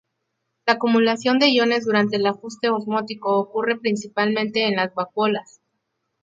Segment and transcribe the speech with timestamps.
[0.65, 5.61] La acumulación de iones durante el ajuste osmótico ocurre principalmente en las vacuolas.